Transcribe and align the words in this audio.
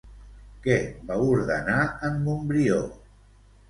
Què 0.63 0.77
va 1.11 1.19
ordenar 1.35 1.79
en 2.11 2.21
Montbrió? 2.27 2.85